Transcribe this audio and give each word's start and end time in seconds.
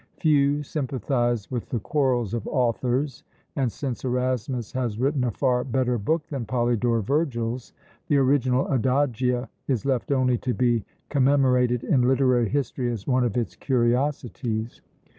Few 0.17 0.63
sympathise 0.63 1.51
with 1.51 1.69
the 1.69 1.77
quarrels 1.79 2.33
of 2.33 2.47
authors; 2.47 3.23
and 3.55 3.71
since 3.71 4.03
Erasmus 4.03 4.71
has 4.71 4.97
written 4.97 5.23
a 5.23 5.29
far 5.29 5.63
better 5.63 5.99
book 5.99 6.25
than 6.25 6.43
Polydore 6.43 7.03
Vergil's, 7.03 7.71
the 8.07 8.17
original 8.17 8.65
"Adagia" 8.73 9.47
is 9.67 9.85
left 9.85 10.11
only 10.11 10.39
to 10.39 10.55
be 10.55 10.83
commemorated 11.09 11.83
in 11.83 12.01
literary 12.01 12.49
history 12.49 12.91
as 12.91 13.05
one 13.05 13.23
of 13.23 13.37
its 13.37 13.55
curiosities. 13.55 14.81